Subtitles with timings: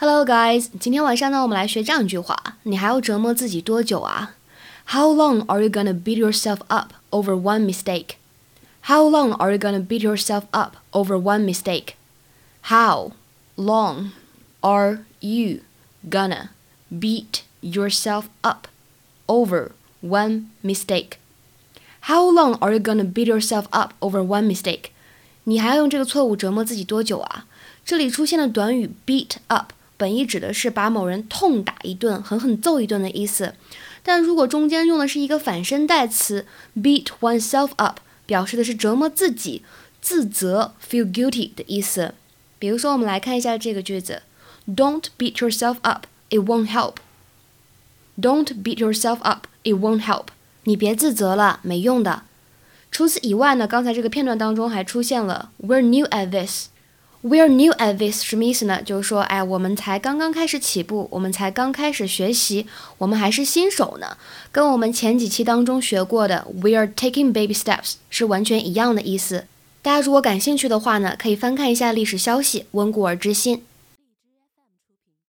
[0.00, 4.34] Hello guys，今天晚上呢，我们来学这样一句话：你还要折磨自己多久啊？
[4.88, 8.16] How long are you gonna beat yourself up over one mistake?
[8.82, 11.94] How long are you gonna beat yourself up over one mistake?
[12.62, 13.12] How
[13.56, 14.10] long
[14.60, 15.62] are you
[16.08, 16.50] gonna
[16.90, 18.68] beat yourself up
[19.26, 19.72] over
[20.02, 21.18] one mistake?
[22.02, 24.90] How long are you gonna beat yourself up over one mistake?
[25.44, 27.46] 你还要用这个错误折磨自己多久啊？
[27.84, 29.72] 这里出现的短语 beat up。
[30.01, 33.53] 本意指的是把某人痛打一顿、狠狠揍一顿的意思，
[34.01, 39.61] 但如果中间用的是一个反身代词 beat oneself up，表示的是折磨自己、
[40.01, 42.15] 自责 feel guilty 的意思。
[42.57, 44.23] 比如说，我们来看一下这个句子
[44.67, 46.95] ：Don't beat yourself up, it won't help.
[48.19, 50.29] Don't beat yourself up, it won't help.
[50.63, 52.23] 你别自责了，没用的。
[52.89, 56.69] 除此以外呢，刚才这个片段当中还出现了 We're new at this。
[57.23, 58.81] We're new at this 什么意思呢？
[58.83, 62.65] 就是说，哎，我们才刚刚开始起步，我们才刚开始学习，
[62.97, 64.17] 我们还是新手呢。
[64.51, 69.45] 跟我们前几期当中学过的 We're taking baby steps 是完全一样的意思。
[69.83, 73.63] 大家如果感兴趣的话呢，可以翻看一下历史消息，温故而知新。